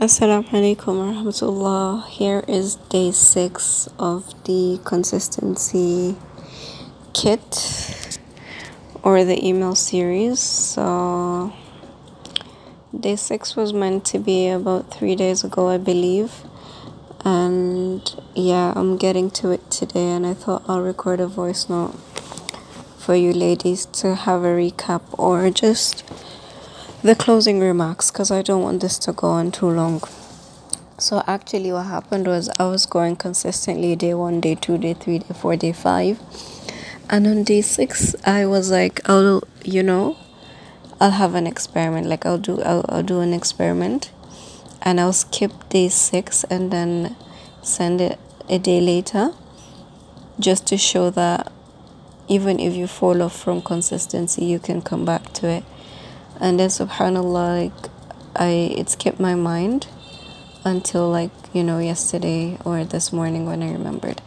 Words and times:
Assalamu 0.00 0.48
alaikum 0.48 0.96
warahmatullah. 0.96 2.08
Here 2.08 2.42
is 2.48 2.76
day 2.88 3.10
six 3.10 3.86
of 3.98 4.32
the 4.44 4.80
consistency 4.82 6.16
kit 7.12 8.18
or 9.02 9.24
the 9.24 9.36
email 9.46 9.74
series. 9.74 10.40
So, 10.40 11.52
day 12.98 13.14
six 13.14 13.54
was 13.56 13.74
meant 13.74 14.06
to 14.06 14.18
be 14.18 14.48
about 14.48 14.90
three 14.90 15.14
days 15.14 15.44
ago, 15.44 15.68
I 15.68 15.76
believe. 15.76 16.32
And 17.22 18.00
yeah, 18.34 18.72
I'm 18.74 18.96
getting 18.96 19.30
to 19.32 19.50
it 19.50 19.70
today, 19.70 20.12
and 20.16 20.26
I 20.26 20.32
thought 20.32 20.62
I'll 20.66 20.80
record 20.80 21.20
a 21.20 21.26
voice 21.26 21.68
note 21.68 21.92
for 22.96 23.14
you 23.14 23.34
ladies 23.34 23.84
to 24.00 24.14
have 24.14 24.44
a 24.44 24.54
recap 24.56 25.02
or 25.18 25.50
just 25.50 26.04
the 27.02 27.14
closing 27.14 27.60
remarks 27.60 28.10
because 28.10 28.30
I 28.30 28.42
don't 28.42 28.62
want 28.62 28.80
this 28.82 28.98
to 29.00 29.12
go 29.12 29.28
on 29.28 29.52
too 29.52 29.70
long. 29.70 30.02
So, 30.98 31.22
actually, 31.26 31.72
what 31.72 31.86
happened 31.86 32.26
was 32.26 32.50
I 32.58 32.64
was 32.64 32.84
going 32.84 33.16
consistently 33.16 33.96
day 33.96 34.12
one, 34.12 34.40
day 34.40 34.54
two, 34.54 34.76
day 34.76 34.92
three, 34.92 35.20
day 35.20 35.34
four, 35.34 35.56
day 35.56 35.72
five. 35.72 36.20
And 37.08 37.26
on 37.26 37.42
day 37.44 37.62
six, 37.62 38.14
I 38.26 38.44
was 38.44 38.70
like, 38.70 39.00
I'll, 39.08 39.42
you 39.64 39.82
know, 39.82 40.18
I'll 41.00 41.12
have 41.12 41.34
an 41.34 41.46
experiment. 41.46 42.06
Like, 42.06 42.26
I'll 42.26 42.38
do, 42.38 42.60
I'll, 42.60 42.84
I'll 42.90 43.02
do 43.02 43.20
an 43.20 43.32
experiment 43.32 44.12
and 44.82 45.00
I'll 45.00 45.14
skip 45.14 45.52
day 45.70 45.88
six 45.88 46.44
and 46.44 46.70
then 46.70 47.16
send 47.62 48.02
it 48.02 48.18
a 48.48 48.58
day 48.58 48.80
later 48.80 49.32
just 50.38 50.66
to 50.66 50.76
show 50.76 51.08
that 51.10 51.50
even 52.28 52.60
if 52.60 52.74
you 52.74 52.86
fall 52.86 53.22
off 53.22 53.34
from 53.34 53.62
consistency, 53.62 54.44
you 54.44 54.58
can 54.58 54.82
come 54.82 55.06
back 55.06 55.32
to 55.32 55.48
it 55.48 55.64
and 56.40 56.58
then 56.58 56.68
subhanallah 56.68 57.70
like 57.72 57.90
i 58.36 58.48
it's 58.76 58.96
kept 58.96 59.20
my 59.20 59.34
mind 59.34 59.86
until 60.64 61.08
like 61.10 61.30
you 61.52 61.62
know 61.62 61.78
yesterday 61.78 62.56
or 62.64 62.84
this 62.84 63.12
morning 63.12 63.46
when 63.46 63.62
i 63.62 63.72
remembered. 63.72 64.20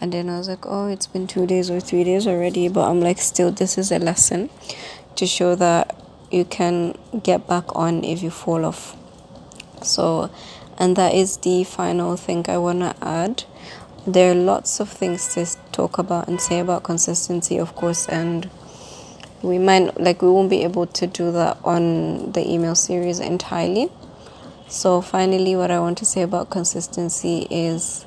And 0.00 0.12
then 0.12 0.28
i 0.28 0.38
was 0.38 0.48
like 0.48 0.64
oh 0.64 0.86
it's 0.86 1.08
been 1.08 1.26
two 1.26 1.46
days 1.46 1.70
or 1.70 1.80
three 1.80 2.04
days 2.04 2.26
already 2.26 2.68
but 2.68 2.88
i'm 2.88 3.00
like 3.00 3.18
still 3.18 3.50
this 3.50 3.76
is 3.76 3.90
a 3.90 3.98
lesson 3.98 4.48
to 5.16 5.26
show 5.26 5.56
that 5.56 5.96
you 6.30 6.44
can 6.44 6.94
get 7.22 7.48
back 7.48 7.74
on 7.74 8.04
if 8.04 8.22
you 8.22 8.30
fall 8.30 8.64
off. 8.64 8.96
So 9.82 10.30
and 10.78 10.94
that 10.94 11.14
is 11.14 11.38
the 11.38 11.64
final 11.64 12.16
thing 12.16 12.44
i 12.48 12.58
want 12.58 12.80
to 12.80 12.94
add. 13.02 13.44
There 14.06 14.30
are 14.30 14.34
lots 14.34 14.78
of 14.78 14.88
things 14.88 15.34
to 15.34 15.46
talk 15.72 15.98
about 15.98 16.28
and 16.28 16.40
say 16.40 16.60
about 16.60 16.84
consistency 16.84 17.58
of 17.58 17.74
course 17.74 18.08
and 18.08 18.48
we 19.42 19.58
might 19.58 20.00
like 20.00 20.22
we 20.22 20.30
won't 20.30 20.50
be 20.50 20.62
able 20.62 20.86
to 20.86 21.06
do 21.06 21.30
that 21.32 21.58
on 21.64 22.32
the 22.32 22.48
email 22.48 22.74
series 22.74 23.20
entirely. 23.20 23.90
So 24.68 25.00
finally 25.00 25.56
what 25.56 25.70
i 25.70 25.80
want 25.80 25.96
to 25.98 26.04
say 26.04 26.22
about 26.22 26.50
consistency 26.50 27.46
is 27.50 28.04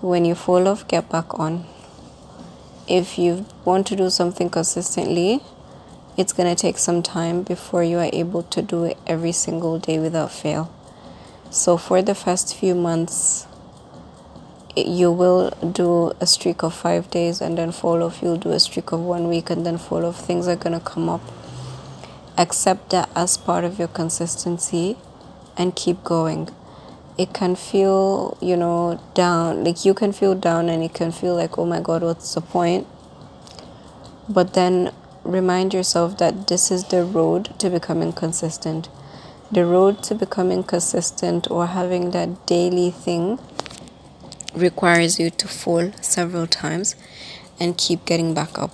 when 0.00 0.24
you 0.24 0.34
fall 0.34 0.66
off 0.68 0.88
get 0.88 1.08
back 1.08 1.38
on. 1.38 1.66
If 2.88 3.18
you 3.18 3.46
want 3.64 3.86
to 3.88 3.96
do 3.96 4.10
something 4.10 4.50
consistently 4.50 5.40
it's 6.16 6.32
going 6.32 6.54
to 6.54 6.60
take 6.60 6.76
some 6.76 7.02
time 7.02 7.42
before 7.42 7.82
you 7.82 7.98
are 7.98 8.10
able 8.12 8.42
to 8.42 8.60
do 8.60 8.84
it 8.84 8.98
every 9.06 9.32
single 9.32 9.78
day 9.78 9.98
without 9.98 10.30
fail. 10.30 10.70
So 11.50 11.76
for 11.76 12.02
the 12.02 12.14
first 12.14 12.54
few 12.54 12.74
months 12.74 13.46
you 14.76 15.12
will 15.12 15.50
do 15.50 16.12
a 16.20 16.26
streak 16.26 16.62
of 16.62 16.74
five 16.74 17.10
days 17.10 17.40
and 17.40 17.58
then 17.58 17.72
fall 17.72 18.02
off. 18.02 18.22
You'll 18.22 18.38
do 18.38 18.52
a 18.52 18.60
streak 18.60 18.92
of 18.92 19.00
one 19.00 19.28
week 19.28 19.50
and 19.50 19.66
then 19.66 19.78
fall 19.78 20.06
off. 20.06 20.24
Things 20.24 20.48
are 20.48 20.56
going 20.56 20.78
to 20.78 20.84
come 20.84 21.08
up. 21.08 21.20
Accept 22.38 22.90
that 22.90 23.10
as 23.14 23.36
part 23.36 23.64
of 23.64 23.78
your 23.78 23.88
consistency 23.88 24.96
and 25.56 25.76
keep 25.76 26.02
going. 26.02 26.48
It 27.18 27.34
can 27.34 27.54
feel, 27.54 28.38
you 28.40 28.56
know, 28.56 28.98
down. 29.12 29.64
Like 29.64 29.84
you 29.84 29.92
can 29.92 30.12
feel 30.12 30.34
down 30.34 30.70
and 30.70 30.82
it 30.82 30.94
can 30.94 31.12
feel 31.12 31.36
like, 31.36 31.58
oh 31.58 31.66
my 31.66 31.80
God, 31.80 32.02
what's 32.02 32.34
the 32.34 32.40
point? 32.40 32.86
But 34.28 34.54
then 34.54 34.92
remind 35.22 35.74
yourself 35.74 36.16
that 36.18 36.48
this 36.48 36.70
is 36.70 36.84
the 36.84 37.04
road 37.04 37.58
to 37.58 37.68
becoming 37.68 38.14
consistent. 38.14 38.88
The 39.50 39.66
road 39.66 40.02
to 40.04 40.14
becoming 40.14 40.62
consistent 40.62 41.50
or 41.50 41.66
having 41.66 42.12
that 42.12 42.46
daily 42.46 42.90
thing 42.90 43.38
requires 44.54 45.18
you 45.18 45.30
to 45.30 45.48
fall 45.48 45.92
several 46.00 46.46
times 46.46 46.96
and 47.58 47.76
keep 47.76 48.04
getting 48.04 48.34
back 48.34 48.58
up. 48.58 48.72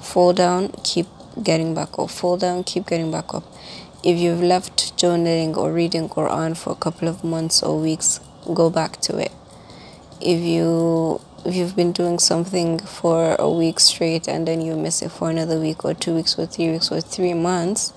Fall 0.00 0.32
down, 0.32 0.72
keep 0.84 1.06
getting 1.42 1.74
back 1.74 1.98
up. 1.98 2.10
Fall 2.10 2.36
down, 2.36 2.64
keep 2.64 2.86
getting 2.86 3.10
back 3.10 3.34
up. 3.34 3.44
If 4.02 4.18
you've 4.18 4.42
left 4.42 4.96
journaling 4.96 5.56
or 5.56 5.72
reading 5.72 6.08
Quran 6.08 6.56
for 6.56 6.72
a 6.72 6.76
couple 6.76 7.08
of 7.08 7.22
months 7.22 7.62
or 7.62 7.78
weeks, 7.78 8.20
go 8.54 8.70
back 8.70 9.00
to 9.02 9.18
it. 9.18 9.32
If 10.20 10.40
you 10.40 11.20
if 11.44 11.54
you've 11.54 11.74
been 11.74 11.92
doing 11.92 12.18
something 12.18 12.78
for 12.78 13.34
a 13.38 13.50
week 13.50 13.80
straight 13.80 14.28
and 14.28 14.46
then 14.46 14.60
you 14.60 14.76
miss 14.76 15.00
it 15.00 15.10
for 15.10 15.30
another 15.30 15.58
week 15.58 15.84
or 15.86 15.94
two 15.94 16.14
weeks 16.14 16.38
or 16.38 16.44
three 16.44 16.70
weeks 16.70 16.92
or 16.92 17.00
three 17.00 17.32
months, 17.32 17.94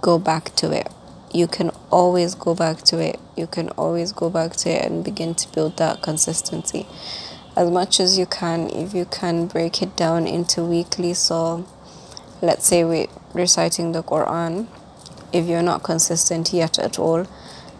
go 0.00 0.18
back 0.18 0.54
to 0.56 0.72
it 0.72 0.90
you 1.32 1.46
can 1.46 1.70
always 1.90 2.34
go 2.34 2.54
back 2.54 2.82
to 2.82 2.98
it. 2.98 3.18
You 3.36 3.46
can 3.46 3.68
always 3.70 4.12
go 4.12 4.30
back 4.30 4.52
to 4.56 4.70
it 4.70 4.84
and 4.84 5.04
begin 5.04 5.34
to 5.36 5.52
build 5.52 5.76
that 5.78 6.02
consistency 6.02 6.86
as 7.56 7.70
much 7.70 8.00
as 8.00 8.18
you 8.18 8.26
can. 8.26 8.68
If 8.70 8.94
you 8.94 9.04
can 9.04 9.46
break 9.46 9.82
it 9.82 9.96
down 9.96 10.26
into 10.26 10.62
weekly, 10.62 11.14
so 11.14 11.66
let's 12.40 12.66
say 12.66 12.84
we're 12.84 13.08
reciting 13.34 13.92
the 13.92 14.02
Quran, 14.02 14.66
if 15.32 15.46
you're 15.46 15.62
not 15.62 15.82
consistent 15.82 16.52
yet 16.52 16.78
at 16.78 16.98
all, 16.98 17.26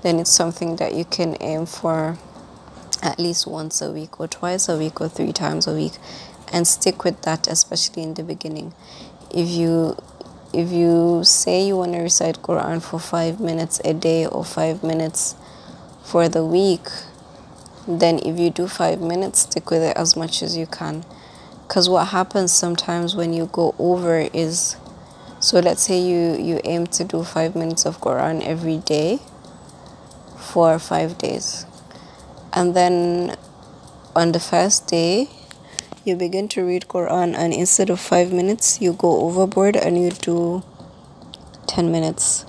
then 0.03 0.19
it's 0.19 0.31
something 0.31 0.77
that 0.77 0.95
you 0.95 1.05
can 1.05 1.37
aim 1.41 1.67
for 1.67 2.19
at 3.03 3.19
least 3.19 3.47
once 3.47 3.83
a 3.83 3.91
week 3.91 4.21
or 4.21 4.29
twice 4.29 4.69
a 4.69 4.79
week 4.79 5.01
or 5.01 5.09
three 5.09 5.33
times 5.33 5.67
a 5.67 5.75
week 5.75 5.93
and 6.53 6.69
stick 6.69 7.03
with 7.03 7.21
that 7.23 7.49
especially 7.49 8.03
in 8.03 8.15
the 8.15 8.23
beginning 8.23 8.73
if 9.35 9.49
you 9.49 9.97
if 10.53 10.71
you 10.71 11.23
say 11.25 11.67
you 11.67 11.77
want 11.77 11.93
to 11.95 12.01
recite 12.01 12.43
Quran 12.43 12.83
for 12.83 12.99
five 12.99 13.41
minutes 13.41 13.81
a 13.85 13.95
day 13.95 14.27
or 14.27 14.45
five 14.45 14.83
minutes 14.83 15.35
for 16.03 16.29
the 16.29 16.45
week, 16.45 16.87
then 17.89 18.19
if 18.19 18.39
you 18.39 18.51
do 18.51 18.69
five 18.69 19.01
minutes, 19.01 19.41
stick 19.41 19.71
with 19.71 19.83
it 19.83 19.97
as 19.97 20.17
much 20.17 20.43
as 20.43 20.57
you 20.57 20.67
can. 20.67 21.05
Because 21.67 21.89
what 21.89 22.09
happens 22.09 22.53
sometimes 22.53 23.17
when 23.17 23.33
you 23.33 23.47
go 23.47 23.75
over 23.79 24.19
is 24.33 24.77
so 25.43 25.59
let's 25.59 25.83
say 25.83 25.99
you, 25.99 26.37
you 26.41 26.61
aim 26.63 26.87
to 26.87 27.03
do 27.03 27.25
five 27.25 27.57
minutes 27.57 27.85
of 27.85 28.01
Quran 28.01 28.47
every 28.47 28.79
day 28.79 29.19
for 30.37 30.79
five 30.79 31.19
days. 31.19 31.67
And 32.53 32.77
then 32.77 33.37
on 34.15 34.31
the 34.31 34.39
first 34.39 34.87
day, 34.87 35.29
you 36.05 36.17
begin 36.17 36.49
to 36.49 36.65
read 36.65 36.83
Quran 36.89 37.33
and 37.37 37.53
instead 37.53 37.89
of 37.89 38.01
5 38.01 38.33
minutes 38.33 38.81
you 38.81 38.93
go 38.93 39.21
overboard 39.21 39.77
and 39.77 39.97
you 40.03 40.11
do 40.11 40.65
10 41.69 41.93
minutes. 41.93 42.45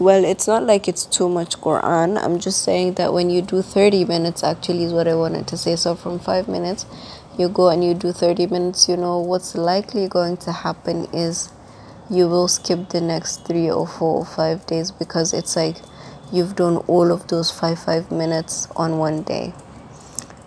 Well 0.00 0.24
it's 0.24 0.48
not 0.48 0.64
like 0.64 0.88
it's 0.88 1.06
too 1.06 1.28
much 1.28 1.60
Quran. 1.60 2.18
I'm 2.20 2.40
just 2.40 2.62
saying 2.62 2.94
that 2.94 3.12
when 3.12 3.30
you 3.30 3.40
do 3.40 3.62
30 3.62 4.04
minutes 4.04 4.42
actually 4.42 4.82
is 4.82 4.92
what 4.92 5.06
I 5.06 5.14
wanted 5.14 5.46
to 5.46 5.56
say. 5.56 5.76
So 5.76 5.94
from 5.94 6.18
5 6.18 6.48
minutes 6.48 6.86
you 7.38 7.48
go 7.48 7.68
and 7.68 7.84
you 7.84 7.94
do 7.94 8.10
30 8.10 8.48
minutes 8.48 8.88
you 8.88 8.96
know 8.96 9.20
what's 9.20 9.54
likely 9.54 10.08
going 10.08 10.36
to 10.38 10.50
happen 10.50 11.04
is 11.12 11.52
you 12.10 12.26
will 12.28 12.48
skip 12.48 12.88
the 12.88 13.00
next 13.00 13.46
3 13.46 13.70
or 13.70 13.86
4 13.86 14.08
or 14.08 14.24
5 14.24 14.66
days 14.66 14.90
because 14.90 15.32
it's 15.32 15.54
like 15.54 15.76
you've 16.32 16.56
done 16.56 16.78
all 16.88 17.12
of 17.12 17.28
those 17.28 17.52
5 17.52 17.78
5 17.78 18.10
minutes 18.10 18.66
on 18.74 18.98
one 18.98 19.22
day. 19.22 19.54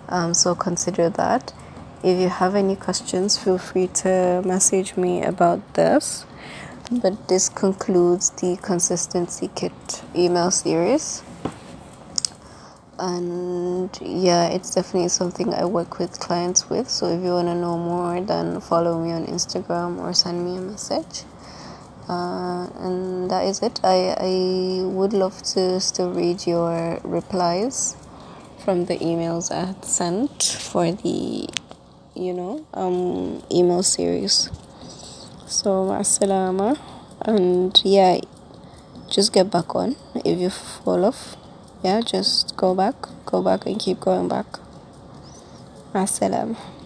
Um, 0.10 0.34
so 0.34 0.54
consider 0.54 1.10
that 1.12 1.54
if 2.04 2.20
you 2.20 2.30
have 2.30 2.56
any 2.56 2.76
questions, 2.76 3.38
feel 3.38 3.58
free 3.58 3.88
to 3.88 4.42
message 4.46 4.98
me 4.98 5.22
about 5.24 5.76
this. 5.76 6.26
But 6.92 7.28
this 7.28 7.48
concludes 7.48 8.32
the 8.32 8.58
consistency 8.62 9.50
kit 9.56 10.04
email 10.16 10.52
series. 10.52 11.24
And 13.00 13.90
yeah, 14.02 14.48
it's 14.48 14.76
definitely 14.76 15.10
something 15.10 15.54
I 15.54 15.66
work 15.66 16.00
with 16.00 16.20
clients 16.20 16.70
with. 16.70 16.90
So 16.90 17.08
if 17.08 17.24
you 17.24 17.32
want 17.32 17.48
to 17.48 17.56
know 17.56 17.78
more, 17.78 18.20
then 18.22 18.60
follow 18.62 19.04
me 19.04 19.12
on 19.12 19.26
Instagram 19.28 20.00
or 20.00 20.14
send 20.14 20.44
me 20.44 20.58
a 20.58 20.62
message. 20.62 21.24
Uh, 22.10 22.68
and 22.80 23.32
that 23.32 23.46
is 23.46 23.62
it. 23.62 23.80
I, 23.84 24.16
I 24.20 24.86
would 24.86 25.14
love 25.14 25.42
to 25.54 25.80
still 25.80 26.12
read 26.12 26.46
your 26.46 27.00
replies 27.04 27.96
from 28.58 28.86
the 28.86 28.98
emails 28.98 29.52
I 29.52 29.66
had 29.66 29.86
sent 29.86 30.44
for 30.44 30.92
the 30.92 31.48
you 32.16 32.34
know 32.34 32.66
um 32.74 33.44
email 33.52 33.84
series. 33.84 34.50
So 35.48 35.92
assalamu 35.92 36.78
and 37.22 37.80
yeah 37.84 38.20
just 39.10 39.34
get 39.34 39.52
back 39.52 39.76
on. 39.76 39.96
If 40.26 40.40
you 40.40 40.50
fall 40.50 41.06
off 41.06 41.36
yeah 41.84 42.02
just 42.02 42.56
go 42.58 42.76
back 42.76 42.96
go 43.26 43.42
back 43.42 43.66
and 43.66 43.80
keep 43.80 44.00
going 44.00 44.28
back. 44.28 44.48
Assalamu 45.94 46.81